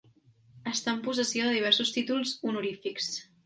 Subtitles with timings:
[0.71, 3.17] Està en possessió de diversos títols honorífics.